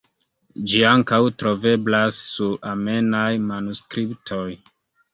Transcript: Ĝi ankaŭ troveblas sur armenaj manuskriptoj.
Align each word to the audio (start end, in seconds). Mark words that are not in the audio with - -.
Ĝi 0.71 0.79
ankaŭ 0.91 1.19
troveblas 1.43 2.23
sur 2.31 2.59
armenaj 2.73 3.31
manuskriptoj. 3.53 4.47